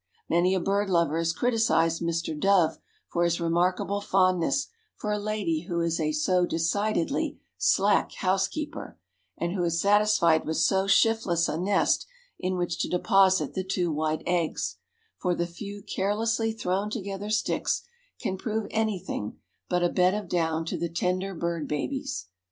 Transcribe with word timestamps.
Many 0.27 0.55
a 0.55 0.59
bird 0.59 0.89
lover 0.89 1.19
has 1.19 1.31
criticised 1.31 2.01
Mr. 2.01 2.35
Dove 2.35 2.79
for 3.07 3.23
his 3.23 3.39
remarkable 3.39 4.01
fondness 4.01 4.69
for 4.95 5.11
a 5.11 5.19
lady 5.19 5.67
who 5.67 5.79
is 5.81 5.99
a 5.99 6.11
so 6.11 6.43
decidedly 6.47 7.37
slack 7.59 8.11
housekeeper, 8.13 8.97
and 9.37 9.53
who 9.53 9.63
is 9.63 9.79
satisfied 9.79 10.43
with 10.43 10.57
so 10.57 10.87
shiftless 10.87 11.47
a 11.47 11.55
nest 11.55 12.07
in 12.39 12.57
which 12.57 12.79
to 12.79 12.89
deposit 12.89 13.53
the 13.53 13.63
two 13.63 13.91
white 13.91 14.23
eggs, 14.25 14.77
for 15.19 15.35
the 15.35 15.45
few 15.45 15.83
carelessly 15.83 16.51
thrown 16.51 16.89
together 16.89 17.29
sticks 17.29 17.83
can 18.19 18.39
prove 18.39 18.65
anything 18.71 19.37
but 19.69 19.83
a 19.83 19.89
bed 19.89 20.15
of 20.15 20.27
down 20.27 20.65
to 20.65 20.79
the 20.79 20.89
tender 20.89 21.35
bird 21.35 21.67
babies. 21.67 22.25